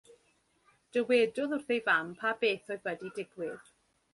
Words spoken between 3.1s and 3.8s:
digwydd.